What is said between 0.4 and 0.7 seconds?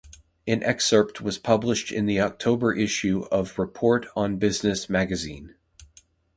An